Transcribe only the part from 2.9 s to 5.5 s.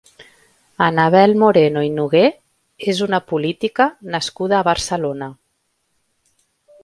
és una política nascuda a Barcelona.